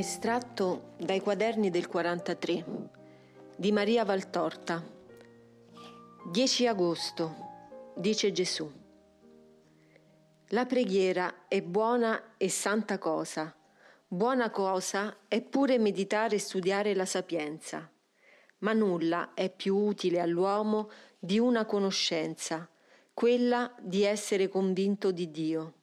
Estratto 0.00 0.94
dai 0.96 1.20
quaderni 1.20 1.68
del 1.68 1.86
43 1.86 2.64
di 3.54 3.70
Maria 3.70 4.02
Valtorta. 4.02 4.82
10 6.24 6.66
agosto, 6.66 7.34
dice 7.96 8.32
Gesù. 8.32 8.72
La 10.48 10.64
preghiera 10.64 11.46
è 11.48 11.60
buona 11.60 12.38
e 12.38 12.48
santa 12.48 12.96
cosa. 12.96 13.54
Buona 14.08 14.48
cosa 14.48 15.18
è 15.28 15.42
pure 15.42 15.76
meditare 15.76 16.36
e 16.36 16.38
studiare 16.38 16.94
la 16.94 17.04
sapienza. 17.04 17.86
Ma 18.60 18.72
nulla 18.72 19.34
è 19.34 19.50
più 19.54 19.76
utile 19.76 20.20
all'uomo 20.20 20.88
di 21.18 21.38
una 21.38 21.66
conoscenza, 21.66 22.66
quella 23.12 23.74
di 23.78 24.04
essere 24.04 24.48
convinto 24.48 25.12
di 25.12 25.30
Dio. 25.30 25.74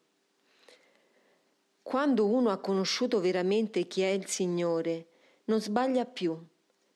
Quando 1.87 2.25
uno 2.25 2.49
ha 2.49 2.57
conosciuto 2.57 3.21
veramente 3.21 3.87
chi 3.87 4.01
è 4.01 4.09
il 4.09 4.27
Signore, 4.27 5.05
non 5.45 5.61
sbaglia 5.61 6.03
più, 6.03 6.37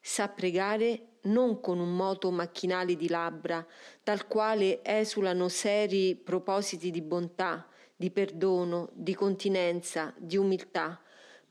sa 0.02 0.28
pregare 0.28 1.20
non 1.22 1.62
con 1.62 1.80
un 1.80 1.96
moto 1.96 2.30
macchinale 2.30 2.98
di 2.98 3.08
labbra, 3.08 3.66
dal 4.04 4.28
quale 4.28 4.84
esulano 4.84 5.48
seri 5.48 6.18
propositi 6.18 6.92
di 6.92 7.02
bontà, 7.02 7.66
di 7.96 8.12
perdono, 8.12 8.90
di 8.92 9.16
continenza, 9.16 10.14
di 10.18 10.36
umiltà, 10.36 11.00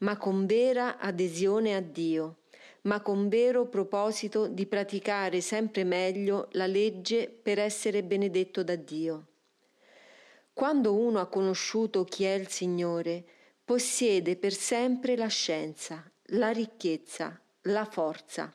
ma 0.00 0.18
con 0.18 0.44
vera 0.44 0.98
adesione 0.98 1.74
a 1.74 1.80
Dio, 1.80 2.40
ma 2.82 3.00
con 3.00 3.30
vero 3.30 3.68
proposito 3.68 4.48
di 4.48 4.66
praticare 4.66 5.40
sempre 5.40 5.84
meglio 5.84 6.48
la 6.52 6.66
legge 6.66 7.30
per 7.30 7.58
essere 7.58 8.04
benedetto 8.04 8.62
da 8.62 8.76
Dio. 8.76 9.29
Quando 10.60 10.92
uno 10.92 11.20
ha 11.20 11.26
conosciuto 11.26 12.04
chi 12.04 12.24
è 12.24 12.34
il 12.34 12.48
Signore, 12.48 13.24
possiede 13.64 14.36
per 14.36 14.52
sempre 14.52 15.16
la 15.16 15.28
scienza, 15.28 16.04
la 16.32 16.50
ricchezza, 16.50 17.40
la 17.62 17.86
forza, 17.86 18.52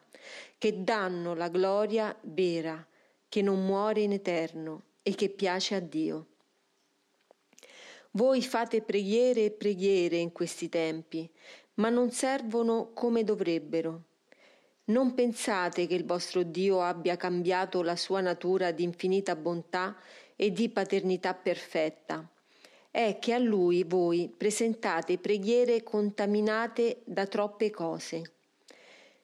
che 0.59 0.83
danno 0.83 1.33
la 1.33 1.49
gloria 1.49 2.15
vera, 2.21 2.85
che 3.27 3.41
non 3.41 3.65
muore 3.65 4.01
in 4.01 4.11
eterno 4.11 4.83
e 5.01 5.15
che 5.15 5.29
piace 5.29 5.73
a 5.73 5.79
Dio. 5.79 6.27
Voi 8.11 8.43
fate 8.43 8.83
preghiere 8.83 9.45
e 9.45 9.51
preghiere 9.51 10.17
in 10.17 10.31
questi 10.31 10.69
tempi, 10.69 11.27
ma 11.75 11.89
non 11.89 12.11
servono 12.11 12.91
come 12.93 13.23
dovrebbero. 13.23 14.03
Non 14.87 15.15
pensate 15.15 15.87
che 15.87 15.95
il 15.95 16.05
vostro 16.05 16.43
Dio 16.43 16.83
abbia 16.83 17.17
cambiato 17.17 17.81
la 17.81 17.95
sua 17.95 18.21
natura 18.21 18.69
di 18.69 18.83
infinita 18.83 19.35
bontà 19.35 19.97
e 20.36 20.52
di 20.52 20.69
paternità 20.69 21.33
perfetta. 21.33 22.28
È 22.91 23.17
che 23.19 23.33
a 23.33 23.38
Lui 23.38 23.83
voi 23.83 24.33
presentate 24.36 25.17
preghiere 25.17 25.83
contaminate 25.83 27.02
da 27.05 27.25
troppe 27.25 27.69
cose. 27.69 28.31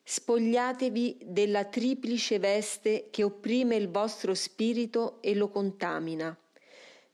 Spogliatevi 0.03 1.19
della 1.23 1.65
triplice 1.65 2.39
veste 2.39 3.07
che 3.11 3.23
opprime 3.23 3.75
il 3.75 3.89
vostro 3.89 4.33
spirito 4.33 5.21
e 5.21 5.35
lo 5.35 5.47
contamina. 5.47 6.37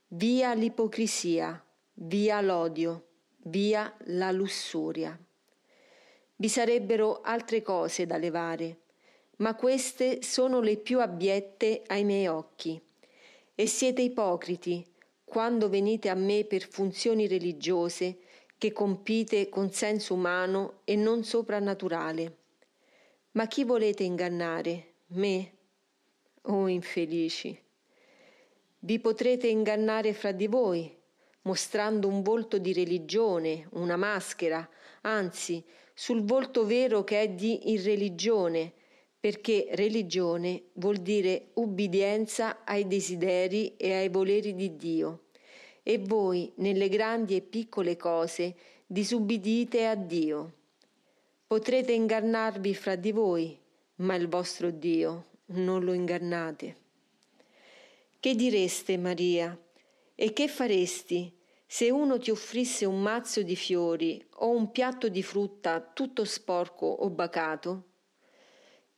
Via 0.08 0.52
l'ipocrisia, 0.54 1.62
via 1.94 2.40
l'odio, 2.40 3.06
via 3.44 3.94
la 4.06 4.32
lussuria. 4.32 5.18
Vi 6.36 6.48
sarebbero 6.48 7.20
altre 7.20 7.62
cose 7.62 8.06
da 8.06 8.16
levare, 8.16 8.78
ma 9.36 9.54
queste 9.54 10.22
sono 10.22 10.60
le 10.60 10.76
più 10.76 11.00
abbiette 11.00 11.82
ai 11.86 12.04
miei 12.04 12.26
occhi. 12.26 12.80
E 13.60 13.66
siete 13.66 14.02
ipocriti 14.02 14.86
quando 15.24 15.68
venite 15.68 16.08
a 16.10 16.14
me 16.14 16.44
per 16.44 16.68
funzioni 16.68 17.26
religiose 17.26 18.18
che 18.56 18.70
compite 18.70 19.48
con 19.48 19.72
senso 19.72 20.14
umano 20.14 20.82
e 20.84 20.94
non 20.94 21.24
soprannaturale. 21.24 22.36
Ma 23.32 23.48
chi 23.48 23.64
volete 23.64 24.04
ingannare? 24.04 24.92
Me? 25.08 25.52
Oh 26.42 26.68
infelici! 26.68 27.60
Vi 28.78 29.00
potrete 29.00 29.48
ingannare 29.48 30.14
fra 30.14 30.30
di 30.30 30.46
voi, 30.46 30.96
mostrando 31.42 32.06
un 32.06 32.22
volto 32.22 32.58
di 32.58 32.72
religione, 32.72 33.66
una 33.72 33.96
maschera, 33.96 34.70
anzi, 35.00 35.64
sul 35.92 36.22
volto 36.22 36.64
vero 36.64 37.02
che 37.02 37.22
è 37.22 37.28
di 37.30 37.72
irreligione, 37.72 38.74
perché 39.20 39.68
religione 39.72 40.64
vuol 40.74 40.98
dire 40.98 41.48
ubbidienza 41.54 42.64
ai 42.64 42.86
desideri 42.86 43.76
e 43.76 43.94
ai 43.94 44.08
voleri 44.08 44.54
di 44.54 44.76
Dio. 44.76 45.24
E 45.82 45.98
voi, 45.98 46.52
nelle 46.56 46.88
grandi 46.88 47.34
e 47.34 47.40
piccole 47.40 47.96
cose, 47.96 48.54
disubbidite 48.86 49.86
a 49.86 49.94
Dio. 49.94 50.52
Potrete 51.46 51.92
ingannarvi 51.92 52.74
fra 52.74 52.94
di 52.94 53.10
voi, 53.10 53.58
ma 53.96 54.14
il 54.14 54.28
vostro 54.28 54.70
Dio 54.70 55.26
non 55.46 55.82
lo 55.82 55.92
ingannate. 55.92 56.76
Che 58.20 58.34
direste, 58.34 58.98
Maria? 58.98 59.58
E 60.14 60.32
che 60.32 60.48
faresti 60.48 61.32
se 61.66 61.90
uno 61.90 62.18
ti 62.18 62.30
offrisse 62.30 62.84
un 62.84 63.00
mazzo 63.00 63.42
di 63.42 63.56
fiori 63.56 64.24
o 64.40 64.50
un 64.50 64.70
piatto 64.70 65.08
di 65.08 65.22
frutta 65.22 65.80
tutto 65.80 66.24
sporco 66.24 66.86
o 66.86 67.08
bacato? 67.10 67.87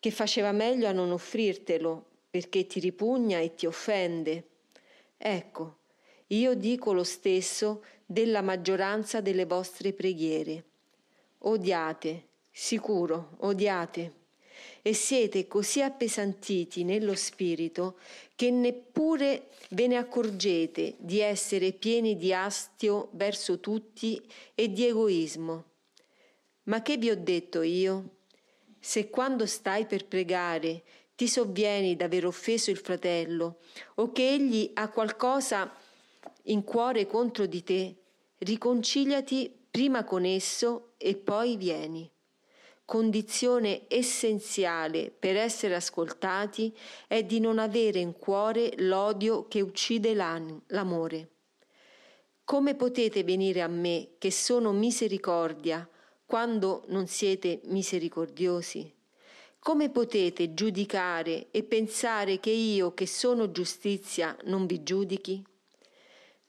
Che 0.00 0.10
faceva 0.10 0.50
meglio 0.50 0.88
a 0.88 0.92
non 0.92 1.12
offrirtelo, 1.12 2.06
perché 2.30 2.66
ti 2.66 2.80
ripugna 2.80 3.38
e 3.38 3.54
ti 3.54 3.66
offende. 3.66 4.44
Ecco, 5.18 5.76
io 6.28 6.54
dico 6.54 6.92
lo 6.92 7.04
stesso 7.04 7.84
della 8.06 8.40
maggioranza 8.40 9.20
delle 9.20 9.44
vostre 9.44 9.92
preghiere. 9.92 10.64
Odiate, 11.38 12.26
sicuro, 12.50 13.36
odiate. 13.40 14.18
E 14.82 14.94
siete 14.94 15.46
così 15.46 15.82
appesantiti 15.82 16.84
nello 16.84 17.14
spirito 17.14 17.98
che 18.34 18.50
neppure 18.50 19.48
ve 19.70 19.86
ne 19.86 19.96
accorgete 19.96 20.94
di 20.98 21.20
essere 21.20 21.72
pieni 21.72 22.16
di 22.16 22.32
astio 22.32 23.08
verso 23.12 23.60
tutti 23.60 24.20
e 24.54 24.72
di 24.72 24.86
egoismo. 24.86 25.64
Ma 26.64 26.80
che 26.80 26.96
vi 26.96 27.10
ho 27.10 27.16
detto 27.16 27.62
io? 27.62 28.19
Se 28.80 29.10
quando 29.10 29.44
stai 29.44 29.84
per 29.84 30.06
pregare 30.06 30.82
ti 31.14 31.28
sovvieni 31.28 31.96
d'aver 31.96 32.24
offeso 32.24 32.70
il 32.70 32.78
fratello 32.78 33.58
o 33.96 34.10
che 34.10 34.26
egli 34.26 34.70
ha 34.74 34.88
qualcosa 34.88 35.70
in 36.44 36.64
cuore 36.64 37.06
contro 37.06 37.44
di 37.44 37.62
te, 37.62 37.96
riconciliati 38.38 39.54
prima 39.70 40.04
con 40.04 40.24
esso 40.24 40.94
e 40.96 41.14
poi 41.16 41.56
vieni. 41.56 42.10
Condizione 42.86 43.82
essenziale 43.86 45.12
per 45.16 45.36
essere 45.36 45.74
ascoltati 45.74 46.74
è 47.06 47.22
di 47.22 47.38
non 47.38 47.58
avere 47.58 48.00
in 48.00 48.14
cuore 48.14 48.72
l'odio 48.78 49.46
che 49.46 49.60
uccide 49.60 50.14
l'amore. 50.14 51.28
Come 52.42 52.74
potete 52.74 53.22
venire 53.22 53.60
a 53.60 53.68
me, 53.68 54.14
che 54.18 54.32
sono 54.32 54.72
misericordia, 54.72 55.88
quando 56.30 56.84
non 56.86 57.08
siete 57.08 57.58
misericordiosi? 57.64 58.94
Come 59.58 59.90
potete 59.90 60.54
giudicare 60.54 61.48
e 61.50 61.64
pensare 61.64 62.38
che 62.38 62.50
io, 62.50 62.94
che 62.94 63.08
sono 63.08 63.50
giustizia, 63.50 64.36
non 64.44 64.64
vi 64.64 64.84
giudichi? 64.84 65.44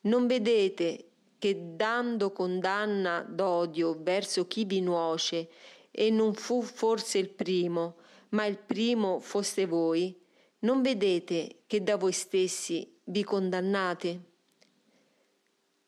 Non 0.01 0.27
vedete 0.27 1.05
che 1.39 1.75
dando 1.75 2.31
condanna 2.31 3.25
d'odio 3.27 3.97
verso 3.99 4.45
chi 4.45 4.65
vi 4.65 4.81
nuoce, 4.81 5.49
e 5.89 6.11
non 6.11 6.35
fu 6.35 6.61
forse 6.61 7.17
il 7.17 7.29
primo, 7.29 7.95
ma 8.29 8.45
il 8.45 8.59
primo 8.59 9.19
foste 9.19 9.65
voi, 9.65 10.15
non 10.59 10.83
vedete 10.83 11.63
che 11.65 11.81
da 11.81 11.95
voi 11.95 12.11
stessi 12.11 12.99
vi 13.05 13.23
condannate? 13.23 14.21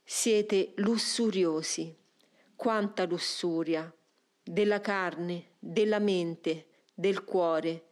Siete 0.04 0.72
lussuriosi 0.78 2.02
quanta 2.64 3.04
lussuria 3.04 3.94
della 4.42 4.80
carne, 4.80 5.56
della 5.60 6.00
mente, 6.00 6.68
del 6.94 7.26
cuore, 7.26 7.90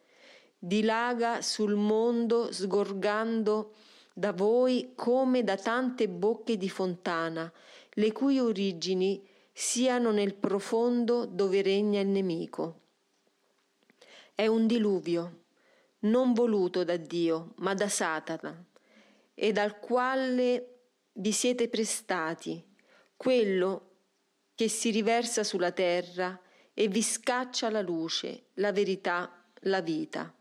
dilaga 0.58 1.42
sul 1.42 1.76
mondo 1.76 2.54
sgorgando 2.54 3.74
da 4.14 4.32
voi 4.32 4.94
come 4.96 5.44
da 5.44 5.58
tante 5.58 6.08
bocche 6.08 6.56
di 6.56 6.70
fontana, 6.70 7.52
le 7.96 8.12
cui 8.14 8.40
origini 8.40 9.28
siano 9.52 10.12
nel 10.12 10.36
profondo 10.36 11.26
dove 11.26 11.62
regna 11.62 12.00
il 12.00 12.08
nemico. 12.08 12.80
È 14.34 14.48
un 14.48 14.68
diluvio, 14.68 15.40
non 16.00 16.32
voluto 16.32 16.86
da 16.86 16.96
Dio, 16.96 17.56
ma 17.58 17.74
da 17.74 17.90
Satana, 17.90 18.64
e 19.34 19.52
dal 19.52 19.80
quale 19.80 20.84
vi 21.12 21.34
siete 21.34 21.68
prestati, 21.68 22.66
quello 23.18 23.90
che 24.56 24.68
si 24.68 24.92
riversa 24.92 25.44
sulla 25.44 25.72
terra 25.72 26.40
e 26.74 26.88
vi 26.88 27.02
scaccia 27.02 27.70
la 27.70 27.82
luce, 27.82 28.46
la 28.56 28.72
verità, 28.72 29.44
la 29.62 29.82
vita. 29.82 30.34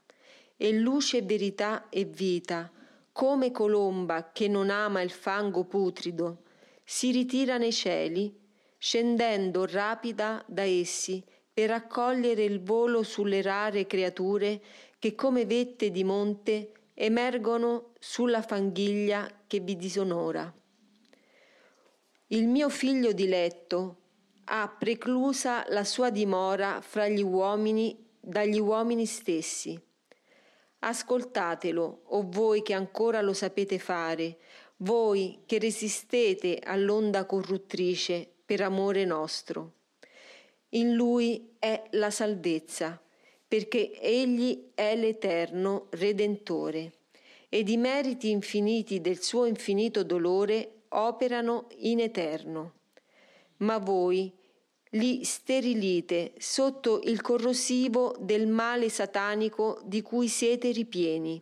E 0.57 0.73
luce, 0.73 1.23
verità 1.23 1.89
e 1.89 2.05
vita, 2.05 2.71
come 3.13 3.51
colomba 3.51 4.31
che 4.33 4.49
non 4.49 4.71
ama 4.71 5.01
il 5.01 5.11
fango 5.11 5.65
putrido, 5.65 6.43
si 6.85 7.11
ritira 7.11 7.57
nei 7.57 7.73
cieli, 7.73 8.37
scendendo 8.79 9.67
rapida 9.67 10.45
da 10.47 10.63
essi 10.63 11.25
per 11.53 11.69
raccogliere 11.69 12.45
il 12.45 12.63
volo 12.63 13.03
sulle 13.03 13.43
rare 13.43 13.87
creature 13.87 14.61
che 14.99 15.15
come 15.15 15.45
vette 15.47 15.91
di 15.91 16.05
monte 16.05 16.73
emergono 16.95 17.93
sulla 17.99 18.43
fanghiglia 18.43 19.29
che 19.47 19.61
vi 19.61 19.77
disonora. 19.77 20.53
Il 22.29 22.47
mio 22.47 22.69
figlio 22.69 23.13
diletto 23.13 24.00
ha 24.53 24.69
preclusa 24.69 25.65
la 25.69 25.85
sua 25.85 26.11
dimora 26.11 26.81
fra 26.81 27.07
gli 27.07 27.23
uomini 27.23 27.97
dagli 28.21 28.59
uomini 28.59 29.07
stessi. 29.07 29.81
Ascoltatelo, 30.81 32.03
o 32.05 32.27
voi 32.27 32.63
che 32.63 32.75
ancora 32.75 33.21
lo 33.21 33.33
sapete 33.33 33.79
fare, 33.79 34.39
voi 34.79 35.43
che 35.47 35.59
resistete 35.59 36.59
all'onda 36.63 37.27
corruttrice 37.27 38.29
per 38.45 38.63
amore 38.63 39.05
nostro. 39.05 39.75
In 40.71 40.95
lui 40.95 41.55
è 41.59 41.85
la 41.91 42.11
salvezza, 42.11 43.01
perché 43.47 43.93
egli 44.01 44.71
è 44.75 44.97
l'eterno 44.97 45.87
Redentore, 45.91 46.93
ed 47.49 47.69
i 47.69 47.77
meriti 47.77 48.31
infiniti 48.31 49.01
del 49.01 49.23
suo 49.23 49.45
infinito 49.45 50.03
dolore 50.03 50.83
operano 50.89 51.69
in 51.79 52.01
eterno. 52.01 52.75
Ma 53.59 53.79
voi, 53.79 54.33
li 54.95 55.23
sterilite 55.25 56.33
sotto 56.39 57.01
il 57.05 57.21
corrosivo 57.21 58.17
del 58.19 58.49
male 58.49 58.89
satanico 58.89 59.81
di 59.85 60.03
cui 60.03 60.27
siete 60.27 60.73
ripieni, 60.73 61.41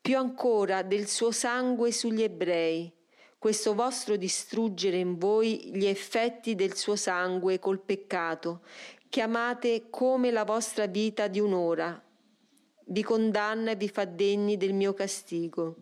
più 0.00 0.16
ancora 0.16 0.82
del 0.82 1.06
suo 1.06 1.30
sangue 1.30 1.92
sugli 1.92 2.22
ebrei, 2.22 2.90
questo 3.38 3.74
vostro 3.74 4.16
distruggere 4.16 4.96
in 4.96 5.18
voi 5.18 5.70
gli 5.74 5.84
effetti 5.84 6.54
del 6.54 6.74
suo 6.74 6.96
sangue 6.96 7.58
col 7.58 7.80
peccato, 7.80 8.62
chiamate 9.10 9.90
come 9.90 10.30
la 10.30 10.44
vostra 10.44 10.86
vita 10.86 11.28
di 11.28 11.40
un'ora, 11.40 12.02
vi 12.86 13.02
condanna 13.02 13.72
e 13.72 13.76
vi 13.76 13.88
fa 13.88 14.06
degni 14.06 14.56
del 14.56 14.72
mio 14.72 14.94
castigo. 14.94 15.76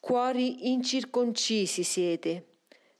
Cuori 0.00 0.70
incirconcisi 0.72 1.84
siete, 1.84 2.53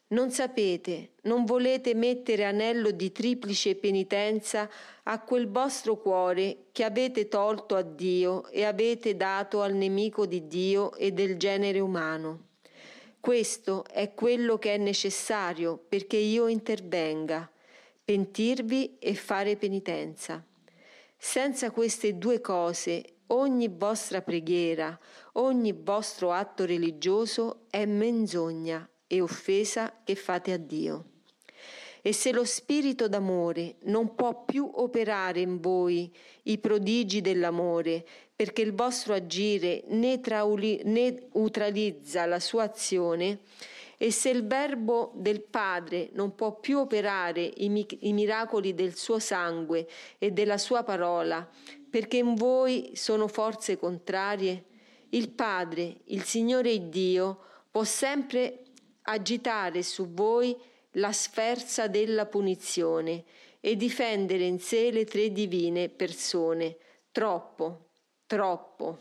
non 0.08 0.30
sapete, 0.30 1.14
non 1.22 1.46
volete 1.46 1.94
mettere 1.94 2.44
anello 2.44 2.90
di 2.90 3.10
triplice 3.10 3.74
penitenza 3.74 4.68
a 5.04 5.20
quel 5.22 5.48
vostro 5.48 5.96
cuore 5.96 6.66
che 6.72 6.84
avete 6.84 7.26
tolto 7.26 7.74
a 7.74 7.80
Dio 7.80 8.46
e 8.48 8.64
avete 8.64 9.16
dato 9.16 9.62
al 9.62 9.72
nemico 9.72 10.26
di 10.26 10.46
Dio 10.46 10.94
e 10.94 11.12
del 11.12 11.38
genere 11.38 11.80
umano. 11.80 12.48
Questo 13.18 13.86
è 13.86 14.12
quello 14.12 14.58
che 14.58 14.74
è 14.74 14.76
necessario 14.76 15.82
perché 15.88 16.18
io 16.18 16.48
intervenga, 16.48 17.50
pentirvi 18.04 18.98
e 18.98 19.14
fare 19.14 19.56
penitenza. 19.56 20.44
Senza 21.16 21.70
queste 21.70 22.18
due 22.18 22.42
cose 22.42 23.14
ogni 23.28 23.68
vostra 23.68 24.20
preghiera, 24.20 24.96
ogni 25.32 25.72
vostro 25.72 26.30
atto 26.30 26.66
religioso 26.66 27.62
è 27.70 27.86
menzogna 27.86 28.86
e 29.06 29.20
offesa 29.20 30.00
che 30.04 30.14
fate 30.14 30.52
a 30.52 30.56
Dio. 30.56 31.04
E 32.02 32.12
se 32.12 32.32
lo 32.32 32.44
spirito 32.44 33.08
d'amore 33.08 33.76
non 33.84 34.14
può 34.14 34.44
più 34.44 34.70
operare 34.74 35.40
in 35.40 35.58
voi 35.60 36.12
i 36.44 36.58
prodigi 36.58 37.22
dell'amore, 37.22 38.06
perché 38.36 38.62
il 38.62 38.74
vostro 38.74 39.14
agire 39.14 39.84
neutralizza 39.86 40.66
la 42.26 42.40
sua 42.40 42.64
azione, 42.64 43.38
e 43.96 44.10
se 44.10 44.28
il 44.28 44.44
verbo 44.46 45.12
del 45.14 45.40
Padre 45.40 46.10
non 46.12 46.34
può 46.34 46.58
più 46.58 46.78
operare 46.78 47.50
i, 47.56 47.70
mi- 47.70 47.86
i 48.00 48.12
miracoli 48.12 48.74
del 48.74 48.96
suo 48.96 49.18
sangue 49.18 49.88
e 50.18 50.30
della 50.32 50.58
sua 50.58 50.82
parola, 50.82 51.48
perché 51.88 52.18
in 52.18 52.34
voi 52.34 52.90
sono 52.94 53.28
forze 53.28 53.78
contrarie, 53.78 54.64
il 55.10 55.30
Padre, 55.30 55.98
il 56.06 56.24
Signore 56.24 56.88
Dio, 56.88 57.38
può 57.70 57.84
sempre 57.84 58.63
agitare 59.04 59.82
su 59.82 60.12
voi 60.12 60.56
la 60.92 61.12
sferza 61.12 61.88
della 61.88 62.26
punizione 62.26 63.24
e 63.60 63.76
difendere 63.76 64.44
in 64.44 64.60
sé 64.60 64.90
le 64.90 65.04
tre 65.04 65.32
divine 65.32 65.88
persone, 65.88 66.76
troppo, 67.10 67.88
troppo, 68.26 68.98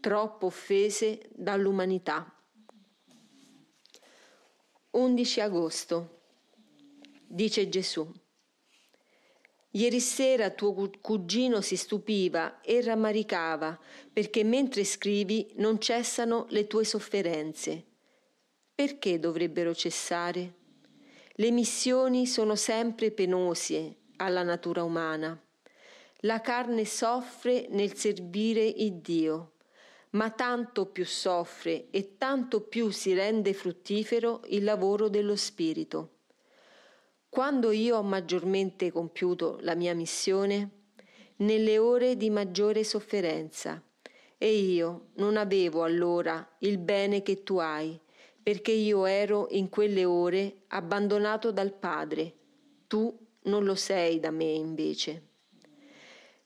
troppo 0.00 0.46
offese 0.46 1.28
dall'umanità. 1.32 2.30
11 4.90 5.40
agosto. 5.40 6.20
Dice 7.26 7.68
Gesù. 7.68 8.08
Ieri 9.70 9.98
sera 9.98 10.50
tuo 10.50 10.88
cugino 11.00 11.60
si 11.60 11.76
stupiva 11.76 12.60
e 12.60 12.80
rammaricava 12.80 13.76
perché 14.12 14.44
mentre 14.44 14.84
scrivi 14.84 15.52
non 15.56 15.80
cessano 15.80 16.46
le 16.50 16.68
tue 16.68 16.84
sofferenze. 16.84 17.93
Perché 18.76 19.20
dovrebbero 19.20 19.72
cessare? 19.72 20.54
Le 21.34 21.50
missioni 21.52 22.26
sono 22.26 22.56
sempre 22.56 23.12
penose 23.12 23.98
alla 24.16 24.42
natura 24.42 24.82
umana. 24.82 25.40
La 26.22 26.40
carne 26.40 26.84
soffre 26.84 27.68
nel 27.70 27.94
servire 27.94 28.64
il 28.64 28.94
Dio, 28.94 29.52
ma 30.10 30.30
tanto 30.30 30.86
più 30.86 31.06
soffre 31.06 31.86
e 31.90 32.16
tanto 32.18 32.62
più 32.62 32.90
si 32.90 33.14
rende 33.14 33.54
fruttifero 33.54 34.40
il 34.46 34.64
lavoro 34.64 35.08
dello 35.08 35.36
Spirito. 35.36 36.22
Quando 37.28 37.70
io 37.70 37.98
ho 37.98 38.02
maggiormente 38.02 38.90
compiuto 38.90 39.58
la 39.60 39.76
mia 39.76 39.94
missione? 39.94 40.86
Nelle 41.36 41.78
ore 41.78 42.16
di 42.16 42.28
maggiore 42.28 42.82
sofferenza. 42.82 43.80
E 44.36 44.52
io 44.52 45.10
non 45.14 45.36
avevo 45.36 45.84
allora 45.84 46.56
il 46.58 46.78
bene 46.78 47.22
che 47.22 47.44
tu 47.44 47.58
hai, 47.58 48.00
perché 48.44 48.72
io 48.72 49.06
ero 49.06 49.46
in 49.52 49.70
quelle 49.70 50.04
ore 50.04 50.64
abbandonato 50.68 51.50
dal 51.50 51.72
Padre, 51.72 52.34
tu 52.86 53.18
non 53.44 53.64
lo 53.64 53.74
sei 53.74 54.20
da 54.20 54.30
me 54.30 54.44
invece. 54.44 55.28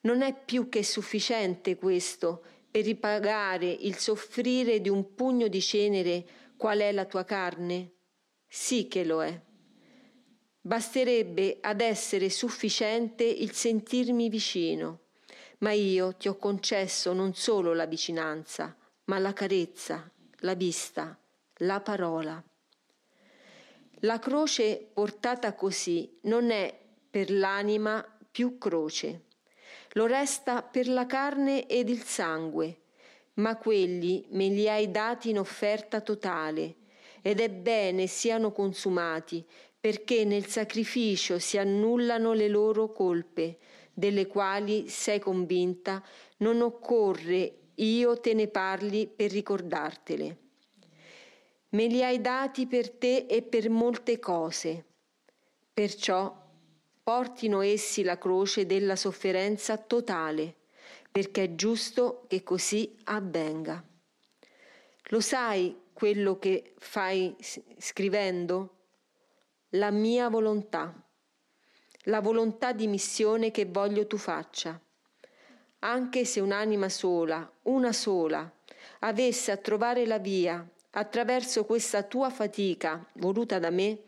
Non 0.02 0.22
è 0.22 0.32
più 0.32 0.68
che 0.68 0.84
sufficiente 0.84 1.76
questo 1.76 2.44
per 2.70 2.84
ripagare 2.84 3.68
il 3.68 3.96
soffrire 3.96 4.80
di 4.80 4.88
un 4.88 5.16
pugno 5.16 5.48
di 5.48 5.60
cenere 5.60 6.24
qual 6.56 6.78
è 6.78 6.92
la 6.92 7.04
tua 7.04 7.24
carne? 7.24 7.94
Sì 8.46 8.86
che 8.86 9.04
lo 9.04 9.24
è. 9.24 9.40
Basterebbe 10.60 11.58
ad 11.60 11.80
essere 11.80 12.30
sufficiente 12.30 13.24
il 13.24 13.50
sentirmi 13.50 14.28
vicino, 14.28 15.00
ma 15.58 15.72
io 15.72 16.14
ti 16.14 16.28
ho 16.28 16.36
concesso 16.36 17.12
non 17.12 17.34
solo 17.34 17.74
la 17.74 17.86
vicinanza, 17.86 18.76
ma 19.06 19.18
la 19.18 19.32
carezza, 19.32 20.08
la 20.40 20.54
vista, 20.54 21.18
la 21.58 21.80
parola. 21.80 22.42
La 24.02 24.18
croce 24.18 24.90
portata 24.92 25.54
così 25.54 26.18
non 26.22 26.50
è 26.50 26.76
per 27.10 27.30
l'anima 27.30 28.04
più 28.30 28.58
croce, 28.58 29.24
lo 29.92 30.06
resta 30.06 30.62
per 30.62 30.88
la 30.88 31.06
carne 31.06 31.66
ed 31.66 31.88
il 31.88 32.02
sangue, 32.02 32.82
ma 33.34 33.56
quelli 33.56 34.24
me 34.30 34.48
li 34.48 34.68
hai 34.68 34.90
dati 34.90 35.30
in 35.30 35.38
offerta 35.38 36.00
totale, 36.00 36.76
ed 37.22 37.40
è 37.40 37.50
bene 37.50 38.06
siano 38.06 38.52
consumati, 38.52 39.44
perché 39.80 40.24
nel 40.24 40.46
sacrificio 40.46 41.38
si 41.38 41.58
annullano 41.58 42.32
le 42.32 42.48
loro 42.48 42.92
colpe, 42.92 43.58
delle 43.92 44.26
quali 44.26 44.88
sei 44.88 45.18
convinta 45.18 46.00
non 46.38 46.60
occorre 46.60 47.54
io 47.74 48.20
te 48.20 48.34
ne 48.34 48.46
parli 48.48 49.08
per 49.08 49.32
ricordartele. 49.32 50.47
Me 51.70 51.86
li 51.86 52.02
hai 52.02 52.22
dati 52.22 52.66
per 52.66 52.88
te 52.90 53.26
e 53.28 53.42
per 53.42 53.68
molte 53.68 54.18
cose. 54.18 54.84
Perciò 55.74 56.46
portino 57.02 57.60
essi 57.60 58.02
la 58.02 58.16
croce 58.16 58.64
della 58.64 58.96
sofferenza 58.96 59.76
totale, 59.76 60.54
perché 61.12 61.44
è 61.44 61.54
giusto 61.54 62.24
che 62.26 62.42
così 62.42 62.96
avvenga. 63.04 63.84
Lo 65.10 65.20
sai 65.20 65.76
quello 65.92 66.38
che 66.38 66.72
fai 66.78 67.36
scrivendo? 67.76 68.76
La 69.70 69.90
mia 69.90 70.30
volontà, 70.30 70.94
la 72.04 72.20
volontà 72.20 72.72
di 72.72 72.86
missione 72.86 73.50
che 73.50 73.66
voglio 73.66 74.06
tu 74.06 74.16
faccia. 74.16 74.80
Anche 75.80 76.24
se 76.24 76.40
un'anima 76.40 76.88
sola, 76.88 77.50
una 77.64 77.92
sola, 77.92 78.50
avesse 79.00 79.50
a 79.50 79.58
trovare 79.58 80.06
la 80.06 80.18
via 80.18 80.66
attraverso 80.90 81.64
questa 81.64 82.02
tua 82.02 82.30
fatica 82.30 83.04
voluta 83.14 83.58
da 83.58 83.70
me, 83.70 83.98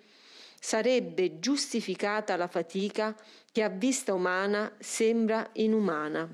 sarebbe 0.58 1.38
giustificata 1.38 2.36
la 2.36 2.46
fatica 2.46 3.16
che 3.50 3.62
a 3.62 3.68
vista 3.68 4.14
umana 4.14 4.72
sembra 4.78 5.48
inumana. 5.54 6.28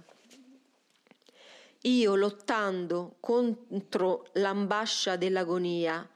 Io 1.83 2.15
lottando 2.17 3.17
contro 3.21 4.27
l'ambascia 4.33 5.17
dell'agonia, 5.17 6.09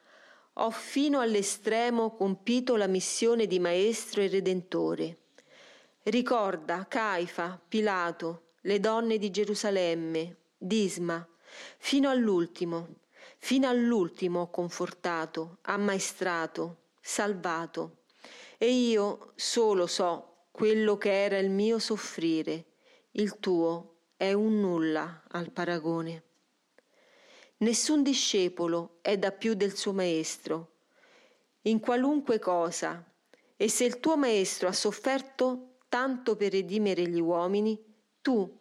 ho 0.54 0.70
fino 0.70 1.20
all'estremo 1.20 2.14
compito 2.16 2.74
la 2.76 2.88
missione 2.88 3.46
di 3.46 3.60
Maestro 3.60 4.20
e 4.20 4.28
Redentore. 4.28 5.16
Ricorda 6.02 6.86
Caifa, 6.88 7.60
Pilato, 7.68 8.48
le 8.62 8.80
donne 8.80 9.16
di 9.16 9.30
Gerusalemme, 9.30 10.36
Disma, 10.58 11.26
fino 11.78 12.10
all'ultimo, 12.10 12.88
fino 13.40 13.68
all'ultimo 13.68 14.42
ho 14.42 14.50
confortato, 14.50 15.58
ammaestrato, 15.62 16.76
salvato. 17.00 18.02
E 18.58 18.70
io 18.70 19.32
solo 19.34 19.86
so 19.86 20.44
quello 20.50 20.98
che 20.98 21.24
era 21.24 21.38
il 21.38 21.50
mio 21.50 21.78
soffrire, 21.78 22.66
il 23.12 23.38
tuo 23.40 23.94
è 24.16 24.32
un 24.34 24.60
nulla 24.60 25.22
al 25.28 25.50
paragone. 25.50 26.24
Nessun 27.58 28.02
discepolo 28.02 28.98
è 29.00 29.16
da 29.16 29.32
più 29.32 29.54
del 29.54 29.74
suo 29.74 29.92
maestro, 29.92 30.72
in 31.62 31.80
qualunque 31.80 32.38
cosa, 32.38 33.02
e 33.56 33.68
se 33.68 33.84
il 33.84 34.00
tuo 34.00 34.16
maestro 34.16 34.68
ha 34.68 34.72
sofferto 34.72 35.78
tanto 35.88 36.36
per 36.36 36.52
redimere 36.52 37.08
gli 37.08 37.20
uomini, 37.20 37.78
tu, 38.20 38.58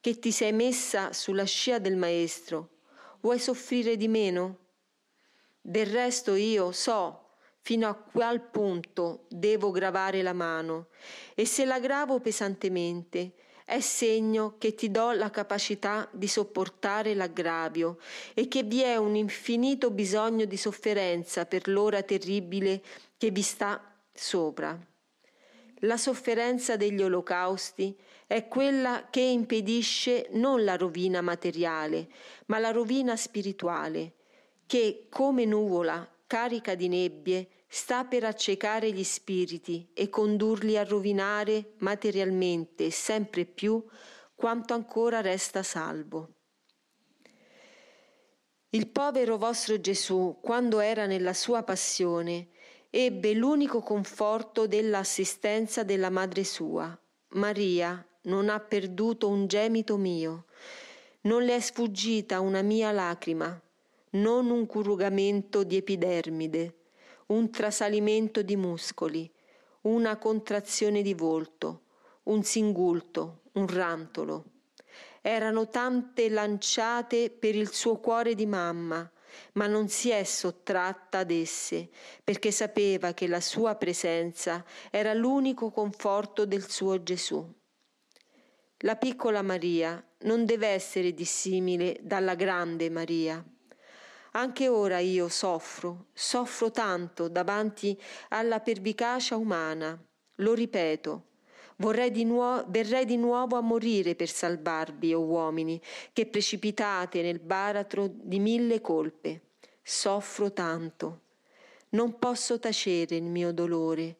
che 0.00 0.18
ti 0.18 0.32
sei 0.32 0.52
messa 0.52 1.12
sulla 1.12 1.44
scia 1.44 1.78
del 1.78 1.96
maestro, 1.96 2.80
vuoi 3.22 3.38
soffrire 3.38 3.96
di 3.96 4.08
meno? 4.08 4.58
Del 5.60 5.86
resto 5.86 6.34
io 6.34 6.72
so 6.72 7.30
fino 7.60 7.88
a 7.88 7.94
qual 7.94 8.40
punto 8.40 9.26
devo 9.28 9.70
gravare 9.70 10.20
la 10.22 10.32
mano, 10.32 10.88
e 11.34 11.46
se 11.46 11.64
la 11.64 11.78
gravo 11.78 12.18
pesantemente, 12.18 13.34
è 13.64 13.78
segno 13.78 14.56
che 14.58 14.74
ti 14.74 14.90
do 14.90 15.12
la 15.12 15.30
capacità 15.30 16.08
di 16.10 16.26
sopportare 16.26 17.14
l'aggravio 17.14 17.98
e 18.34 18.48
che 18.48 18.64
vi 18.64 18.82
è 18.82 18.96
un 18.96 19.14
infinito 19.14 19.92
bisogno 19.92 20.44
di 20.44 20.56
sofferenza 20.56 21.46
per 21.46 21.68
l'ora 21.68 22.02
terribile 22.02 22.82
che 23.16 23.30
vi 23.30 23.42
sta 23.42 23.80
sopra. 24.12 24.76
La 25.84 25.96
sofferenza 25.96 26.76
degli 26.76 27.00
olocausti 27.00 27.96
è 28.32 28.48
quella 28.48 29.08
che 29.10 29.20
impedisce 29.20 30.28
non 30.30 30.64
la 30.64 30.78
rovina 30.78 31.20
materiale, 31.20 32.08
ma 32.46 32.58
la 32.58 32.70
rovina 32.70 33.14
spirituale, 33.14 34.14
che 34.64 35.06
come 35.10 35.44
nuvola 35.44 36.10
carica 36.26 36.74
di 36.74 36.88
nebbie 36.88 37.48
sta 37.68 38.06
per 38.06 38.24
accecare 38.24 38.90
gli 38.90 39.04
spiriti 39.04 39.90
e 39.92 40.08
condurli 40.08 40.78
a 40.78 40.84
rovinare 40.84 41.74
materialmente 41.80 42.90
sempre 42.90 43.44
più 43.44 43.84
quanto 44.34 44.72
ancora 44.72 45.20
resta 45.20 45.62
salvo. 45.62 46.36
Il 48.70 48.88
povero 48.88 49.36
vostro 49.36 49.78
Gesù, 49.78 50.38
quando 50.40 50.80
era 50.80 51.04
nella 51.04 51.34
sua 51.34 51.64
passione, 51.64 52.48
ebbe 52.88 53.34
l'unico 53.34 53.82
conforto 53.82 54.66
dell'assistenza 54.66 55.82
della 55.82 56.08
madre 56.08 56.44
sua, 56.44 56.98
Maria, 57.34 58.06
non 58.22 58.48
ha 58.48 58.60
perduto 58.60 59.28
un 59.28 59.46
gemito 59.46 59.96
mio, 59.96 60.44
non 61.22 61.42
le 61.44 61.56
è 61.56 61.60
sfuggita 61.60 62.40
una 62.40 62.62
mia 62.62 62.92
lacrima, 62.92 63.60
non 64.10 64.50
un 64.50 64.66
currugamento 64.66 65.64
di 65.64 65.76
epidermide, 65.76 66.74
un 67.26 67.50
trasalimento 67.50 68.42
di 68.42 68.56
muscoli, 68.56 69.30
una 69.82 70.16
contrazione 70.16 71.02
di 71.02 71.14
volto, 71.14 71.82
un 72.24 72.42
singulto, 72.42 73.42
un 73.52 73.66
rantolo. 73.66 74.44
Erano 75.20 75.68
tante 75.68 76.28
lanciate 76.28 77.30
per 77.30 77.54
il 77.54 77.72
suo 77.72 77.98
cuore 77.98 78.34
di 78.34 78.46
mamma, 78.46 79.10
ma 79.52 79.66
non 79.66 79.88
si 79.88 80.10
è 80.10 80.22
sottratta 80.24 81.18
ad 81.18 81.30
esse, 81.30 81.88
perché 82.22 82.50
sapeva 82.50 83.12
che 83.12 83.26
la 83.26 83.40
sua 83.40 83.74
presenza 83.76 84.64
era 84.90 85.14
l'unico 85.14 85.70
conforto 85.70 86.44
del 86.44 86.68
suo 86.68 87.02
Gesù. 87.02 87.60
La 88.84 88.96
piccola 88.96 89.42
Maria 89.42 90.04
non 90.22 90.44
deve 90.44 90.66
essere 90.66 91.14
dissimile 91.14 92.00
dalla 92.02 92.34
grande 92.34 92.90
Maria. 92.90 93.44
Anche 94.32 94.66
ora 94.66 94.98
io 94.98 95.28
soffro, 95.28 96.06
soffro 96.12 96.72
tanto 96.72 97.28
davanti 97.28 97.96
alla 98.30 98.58
pervicacia 98.58 99.36
umana. 99.36 99.96
Lo 100.36 100.54
ripeto, 100.54 101.26
vorrei 101.76 102.10
di 102.10 102.24
nuo- 102.24 102.64
verrei 102.66 103.04
di 103.04 103.16
nuovo 103.16 103.56
a 103.56 103.60
morire 103.60 104.16
per 104.16 104.28
salvarvi, 104.28 105.14
o 105.14 105.20
oh 105.20 105.26
uomini, 105.26 105.80
che 106.12 106.26
precipitate 106.26 107.22
nel 107.22 107.38
baratro 107.38 108.10
di 108.12 108.40
mille 108.40 108.80
colpe. 108.80 109.50
Soffro 109.80 110.52
tanto. 110.52 111.20
Non 111.90 112.18
posso 112.18 112.58
tacere 112.58 113.14
il 113.14 113.22
mio 113.22 113.52
dolore 113.52 114.16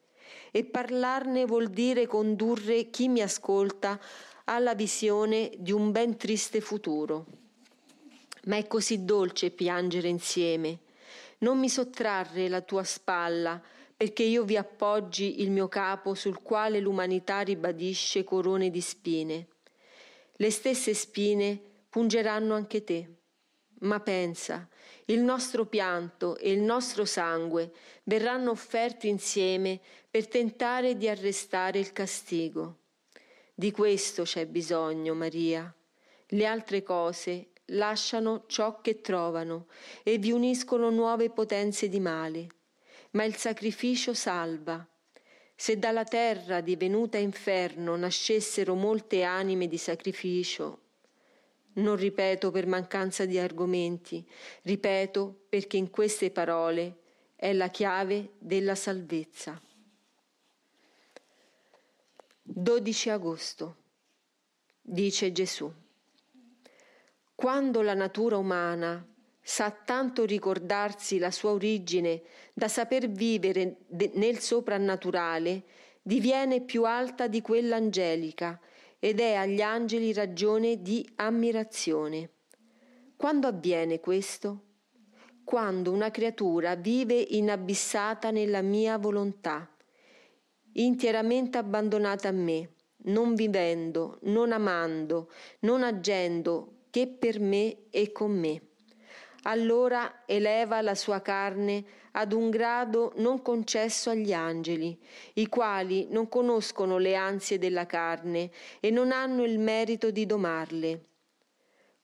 e 0.51 0.63
parlarne 0.63 1.45
vuol 1.45 1.67
dire 1.67 2.07
condurre 2.07 2.89
chi 2.89 3.07
mi 3.09 3.21
ascolta 3.21 3.99
alla 4.45 4.75
visione 4.75 5.51
di 5.57 5.71
un 5.71 5.91
ben 5.91 6.17
triste 6.17 6.59
futuro. 6.59 7.25
Ma 8.45 8.57
è 8.57 8.67
così 8.67 9.05
dolce 9.05 9.51
piangere 9.51 10.09
insieme. 10.09 10.79
Non 11.39 11.59
mi 11.59 11.69
sottrarre 11.69 12.49
la 12.49 12.61
tua 12.61 12.83
spalla, 12.83 13.61
perché 13.95 14.23
io 14.23 14.43
vi 14.43 14.57
appoggi 14.57 15.41
il 15.41 15.51
mio 15.51 15.69
capo 15.69 16.13
sul 16.13 16.41
quale 16.41 16.79
l'umanità 16.79 17.39
ribadisce 17.39 18.23
corone 18.23 18.69
di 18.69 18.81
spine. 18.81 19.47
Le 20.33 20.51
stesse 20.51 20.93
spine 20.93 21.61
pungeranno 21.89 22.53
anche 22.53 22.83
te. 22.83 23.07
Ma 23.81 23.99
pensa, 23.99 24.67
il 25.05 25.19
nostro 25.19 25.65
pianto 25.65 26.37
e 26.37 26.51
il 26.51 26.61
nostro 26.61 27.05
sangue 27.05 27.71
verranno 28.03 28.51
offerti 28.51 29.07
insieme 29.07 29.79
per 30.09 30.27
tentare 30.27 30.97
di 30.97 31.07
arrestare 31.07 31.79
il 31.79 31.93
castigo. 31.93 32.82
Di 33.55 33.69
questo 33.69 34.23
c'è 34.23 34.47
bisogno, 34.47 35.13
Maria. 35.13 35.71
Le 36.29 36.45
altre 36.47 36.81
cose 36.81 37.49
lasciano 37.67 38.45
ciò 38.47 38.81
che 38.81 38.99
trovano 38.99 39.67
e 40.01 40.17
vi 40.17 40.31
uniscono 40.31 40.89
nuove 40.89 41.29
potenze 41.29 41.87
di 41.87 41.99
male. 41.99 42.47
Ma 43.11 43.25
il 43.25 43.35
sacrificio 43.35 44.15
salva. 44.15 44.83
Se 45.55 45.77
dalla 45.77 46.03
terra 46.03 46.61
divenuta 46.61 47.19
inferno 47.19 47.95
nascessero 47.95 48.73
molte 48.73 49.21
anime 49.21 49.67
di 49.67 49.77
sacrificio, 49.77 50.79
non 51.73 51.95
ripeto 51.95 52.49
per 52.49 52.65
mancanza 52.65 53.25
di 53.25 53.37
argomenti, 53.37 54.27
ripeto 54.63 55.45
perché 55.47 55.77
in 55.77 55.91
queste 55.91 56.31
parole 56.31 57.01
è 57.35 57.53
la 57.53 57.69
chiave 57.69 58.31
della 58.39 58.73
salvezza. 58.73 59.61
12 62.45 63.09
agosto. 63.09 63.75
Dice 64.81 65.31
Gesù. 65.31 65.71
Quando 67.33 67.81
la 67.81 67.93
natura 67.93 68.35
umana 68.35 69.05
sa 69.41 69.71
tanto 69.71 70.25
ricordarsi 70.25 71.19
la 71.19 71.31
sua 71.31 71.51
origine 71.51 72.21
da 72.53 72.67
saper 72.67 73.07
vivere 73.07 73.85
nel 74.15 74.39
soprannaturale, 74.39 75.63
diviene 76.01 76.61
più 76.61 76.83
alta 76.83 77.27
di 77.27 77.39
quella 77.41 77.77
angelica 77.77 78.59
ed 78.99 79.21
è 79.21 79.35
agli 79.35 79.61
angeli 79.61 80.11
ragione 80.11 80.81
di 80.81 81.09
ammirazione. 81.15 82.29
Quando 83.15 83.47
avviene 83.47 84.01
questo? 84.01 84.63
Quando 85.45 85.91
una 85.91 86.11
creatura 86.11 86.75
vive 86.75 87.15
inabissata 87.15 88.31
nella 88.31 88.61
mia 88.61 88.97
volontà 88.97 89.72
interamente 90.73 91.57
abbandonata 91.57 92.29
a 92.29 92.31
me, 92.31 92.69
non 93.05 93.35
vivendo, 93.35 94.19
non 94.23 94.51
amando, 94.51 95.31
non 95.59 95.83
agendo 95.83 96.85
che 96.89 97.07
per 97.07 97.39
me 97.39 97.89
e 97.89 98.11
con 98.11 98.31
me. 98.31 98.61
Allora 99.43 100.23
eleva 100.25 100.81
la 100.81 100.95
sua 100.95 101.21
carne 101.21 101.83
ad 102.11 102.31
un 102.31 102.49
grado 102.49 103.11
non 103.17 103.41
concesso 103.41 104.09
agli 104.09 104.31
angeli, 104.31 104.97
i 105.33 105.47
quali 105.47 106.07
non 106.09 106.29
conoscono 106.29 106.97
le 106.97 107.15
ansie 107.15 107.57
della 107.57 107.85
carne 107.85 108.51
e 108.79 108.89
non 108.89 109.11
hanno 109.11 109.43
il 109.43 109.59
merito 109.59 110.11
di 110.11 110.25
domarle. 110.25 111.05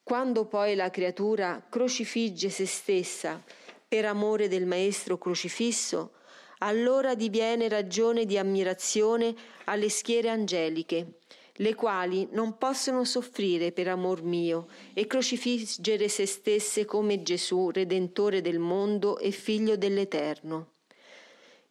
Quando 0.04 0.46
poi 0.46 0.76
la 0.76 0.90
creatura 0.90 1.64
crocifigge 1.70 2.50
se 2.50 2.66
stessa 2.66 3.42
per 3.88 4.06
amore 4.06 4.48
del 4.48 4.66
Maestro 4.66 5.18
crocifisso, 5.18 6.14
allora 6.60 7.16
diviene 7.16 7.68
ragione 7.70 8.26
di 8.26 8.38
ammirazione 8.38 9.34
alle 9.66 9.90
schiere 9.90 10.30
angeliche, 10.30 11.20
le 11.60 11.76
quali 11.76 12.28
non 12.32 12.58
possono 12.58 13.04
soffrire 13.04 13.72
per 13.72 13.90
amor 13.90 14.24
mio 14.24 14.68
e 14.94 15.08
crocifiggere 15.08 16.08
se 16.08 16.26
stesse 16.26 16.86
come 16.86 17.22
Gesù, 17.22 17.70
Redentore 17.70 18.42
del 18.42 18.60
mondo 18.60 19.18
e 19.18 19.32
Figlio 19.32 19.76
dell'Eterno. 19.76 20.72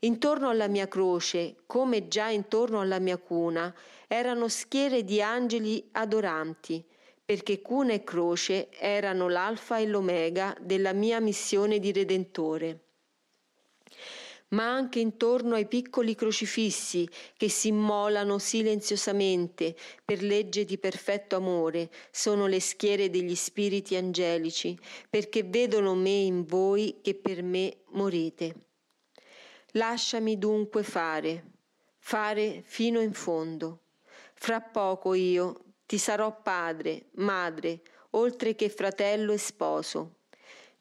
Intorno 0.01 0.49
alla 0.51 0.69
mia 0.69 0.87
croce, 0.87 1.57
come 1.67 2.07
già 2.07 2.29
intorno 2.29 2.81
alla 2.81 2.99
mia 2.99 3.17
cuna, 3.17 3.75
erano 4.07 4.49
schiere 4.49 5.05
di 5.05 5.21
angeli 5.21 5.89
adoranti, 5.93 6.85
perché 7.25 7.61
cuna 7.61 7.95
e 7.95 8.05
croce 8.05 8.69
erano 8.71 9.29
l'alfa 9.29 9.79
e 9.79 9.87
l'omega 9.87 10.57
della 10.61 10.93
mia 10.93 11.19
missione 11.19 11.79
di 11.79 11.93
Redentore. 11.93 12.88
Ma 14.51 14.73
anche 14.73 15.01
intorno 15.01 15.55
ai 15.55 15.67
piccoli 15.67 16.15
crocifissi 16.15 17.09
che 17.37 17.49
si 17.49 17.69
immolano 17.69 18.39
silenziosamente 18.39 19.77
per 20.05 20.23
legge 20.23 20.65
di 20.65 20.79
perfetto 20.79 21.37
amore, 21.37 21.91
sono 22.11 22.47
le 22.47 22.61
schiere 22.61 23.11
degli 23.11 23.35
spiriti 23.35 23.97
angelici, 23.97 24.79
perché 25.11 25.43
vedono 25.43 25.95
me 25.95 26.11
in 26.11 26.45
voi 26.45 26.99
che 27.03 27.15
per 27.15 27.43
me 27.43 27.79
morite. 27.91 28.55
Lasciami 29.73 30.39
dunque 30.39 30.83
fare, 30.83 31.45
fare 31.99 32.63
fino 32.65 33.01
in 33.01 33.13
fondo. 33.13 33.81
Fra 34.35 34.61
poco 34.61 35.15
io 35.15 35.65
ti 35.85 35.99
sarò 35.99 36.41
padre, 36.41 37.07
madre, 37.17 37.83
oltre 38.11 38.55
che 38.55 38.71
fratello 38.71 39.33
e 39.33 39.39
sposo. 39.39 40.15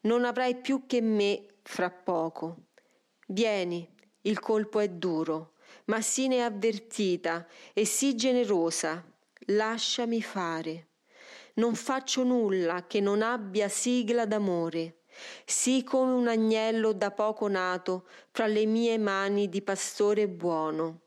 Non 0.02 0.24
avrai 0.24 0.56
più 0.56 0.86
che 0.86 1.02
me 1.02 1.44
fra 1.62 1.90
poco. 1.90 2.67
Vieni, 3.30 3.86
il 4.22 4.40
colpo 4.40 4.80
è 4.80 4.88
duro, 4.88 5.52
ma 5.86 6.00
sii 6.00 6.28
ne 6.28 6.44
avvertita 6.44 7.46
e 7.74 7.84
sii 7.84 8.14
generosa. 8.14 9.04
Lasciami 9.48 10.22
fare. 10.22 10.86
Non 11.56 11.74
faccio 11.74 12.22
nulla 12.24 12.86
che 12.86 13.00
non 13.00 13.20
abbia 13.20 13.68
sigla 13.68 14.24
d'amore. 14.24 15.00
Sii 15.44 15.84
come 15.84 16.12
un 16.12 16.26
agnello 16.26 16.92
da 16.92 17.10
poco 17.10 17.48
nato 17.48 18.06
fra 18.30 18.46
le 18.46 18.64
mie 18.64 18.96
mani 18.96 19.50
di 19.50 19.60
pastore 19.60 20.26
buono. 20.26 21.00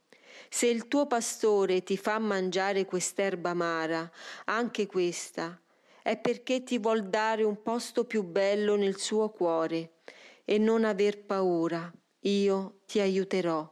Se 0.47 0.67
il 0.67 0.87
tuo 0.87 1.07
pastore 1.07 1.81
ti 1.81 1.97
fa 1.97 2.19
mangiare 2.19 2.85
quest'erba 2.85 3.49
amara, 3.49 4.07
anche 4.45 4.85
questa, 4.85 5.59
è 6.03 6.17
perché 6.17 6.61
ti 6.61 6.77
vuol 6.77 7.09
dare 7.09 7.41
un 7.41 7.63
posto 7.63 8.05
più 8.05 8.21
bello 8.21 8.75
nel 8.75 8.99
suo 8.99 9.31
cuore 9.31 9.93
e 10.45 10.59
non 10.59 10.85
aver 10.85 11.25
paura 11.25 11.91
io 12.21 12.81
ti 12.85 12.99
aiuterò, 12.99 13.67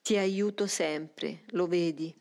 ti 0.00 0.16
aiuto 0.16 0.66
sempre, 0.66 1.42
lo 1.48 1.66
vedi. 1.66 2.14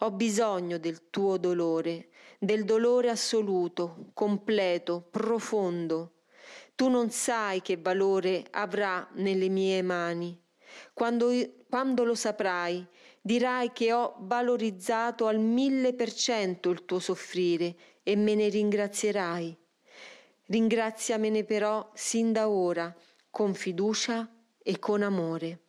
Ho 0.00 0.10
bisogno 0.10 0.78
del 0.78 1.08
tuo 1.10 1.36
dolore, 1.36 2.08
del 2.38 2.64
dolore 2.64 3.10
assoluto, 3.10 4.10
completo, 4.12 5.06
profondo. 5.10 6.22
Tu 6.74 6.88
non 6.88 7.10
sai 7.10 7.62
che 7.62 7.76
valore 7.76 8.44
avrà 8.50 9.08
nelle 9.14 9.48
mie 9.48 9.82
mani. 9.82 10.38
Quando, 10.92 11.30
quando 11.68 12.04
lo 12.04 12.14
saprai, 12.14 12.84
dirai 13.20 13.72
che 13.72 13.92
ho 13.92 14.16
valorizzato 14.20 15.26
al 15.26 15.38
mille 15.38 15.94
per 15.94 16.12
cento 16.12 16.70
il 16.70 16.84
tuo 16.84 16.98
soffrire 16.98 17.76
e 18.02 18.16
me 18.16 18.34
ne 18.34 18.48
ringrazierai. 18.48 19.56
Ringraziamene 20.46 21.44
però 21.44 21.90
sin 21.94 22.32
da 22.32 22.48
ora, 22.48 22.94
con 23.30 23.54
fiducia 23.54 24.28
e 24.68 24.80
con 24.80 25.02
amore. 25.02 25.60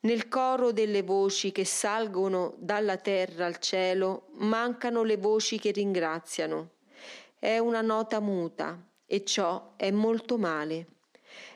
Nel 0.00 0.26
coro 0.28 0.72
delle 0.72 1.02
voci 1.02 1.52
che 1.52 1.64
salgono 1.64 2.54
dalla 2.58 2.96
terra 2.96 3.46
al 3.46 3.58
cielo 3.58 4.30
mancano 4.38 5.04
le 5.04 5.16
voci 5.16 5.60
che 5.60 5.70
ringraziano. 5.70 6.70
È 7.38 7.58
una 7.58 7.80
nota 7.80 8.18
muta 8.18 8.84
e 9.06 9.24
ciò 9.24 9.74
è 9.76 9.92
molto 9.92 10.38
male. 10.38 10.86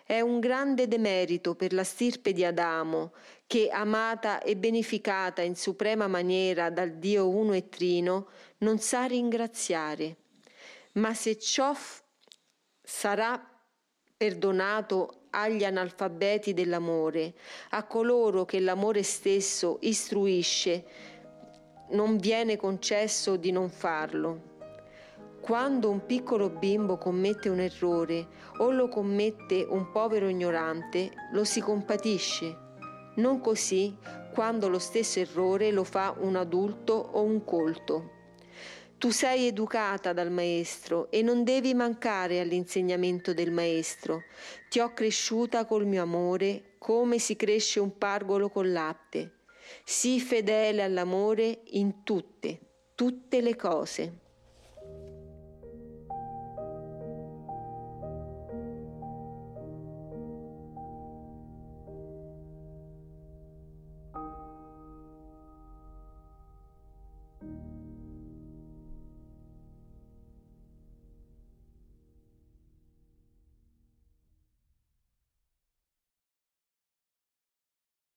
È 0.05 0.21
un 0.21 0.39
grande 0.39 0.87
demerito 0.87 1.57
per 1.57 1.73
la 1.73 1.85
stirpe 1.85 2.33
di 2.33 2.45
Adamo 2.45 3.13
che, 3.49 3.69
amata 3.69 4.43
e 4.43 4.57
beneficata 4.57 5.43
in 5.43 5.57
suprema 5.57 6.07
maniera 6.07 6.71
dal 6.71 6.93
Dio 6.99 7.29
uno 7.29 7.53
e 7.53 7.69
trino, 7.69 8.29
non 8.59 8.79
sa 8.79 9.07
ringraziare. 9.07 10.17
Ma 10.93 11.15
se 11.15 11.37
ciò 11.37 11.75
f- 11.75 12.03
sarà 12.81 13.45
perdonato 14.17 15.22
agli 15.33 15.65
analfabeti 15.65 16.53
dell'amore, 16.55 17.35
a 17.71 17.85
coloro 17.85 18.45
che 18.45 18.61
l'amore 18.61 19.03
stesso 19.03 19.79
istruisce, 19.81 20.85
non 21.91 22.17
viene 22.17 22.57
concesso 22.57 23.37
di 23.37 23.51
non 23.51 23.69
farlo. 23.69 24.51
Quando 25.41 25.91
un 25.91 26.07
piccolo 26.07 26.51
bimbo 26.51 26.99
commette 26.99 27.49
un 27.49 27.59
errore 27.59 28.29
o 28.59 28.71
lo 28.71 28.89
commette 28.89 29.67
un 29.69 29.91
povero 29.91 30.29
ignorante, 30.29 31.11
lo 31.33 31.45
si 31.45 31.61
compatisce. 31.61 32.57
Non 33.17 33.41
così 33.41 33.97
quando 34.33 34.69
lo 34.69 34.79
stesso 34.79 35.19
errore 35.19 35.71
lo 35.71 35.85
fa 35.85 36.15
un 36.19 36.37
adulto 36.37 36.95
o 36.95 37.23
un 37.23 37.45
colto. 37.45 38.12
Tu 39.03 39.11
sei 39.11 39.49
educata 39.49 40.13
dal 40.13 40.31
maestro 40.31 41.11
e 41.11 41.23
non 41.23 41.43
devi 41.43 41.75
mancare 41.75 42.39
all'insegnamento 42.39 43.35
del 43.35 43.51
maestro. 43.51 44.23
Ti 44.69 44.79
ho 44.79 44.95
cresciuta 44.95 45.65
col 45.65 45.87
mio 45.87 46.03
amore 46.03 46.77
come 46.79 47.19
si 47.19 47.35
cresce 47.35 47.81
un 47.81 47.99
pargolo 47.99 48.49
col 48.49 48.71
latte. 48.71 49.39
Sii 49.83 50.21
fedele 50.21 50.85
all'amore 50.85 51.63
in 51.71 52.05
tutte, 52.05 52.61
tutte 52.95 53.41
le 53.41 53.57
cose. 53.57 54.21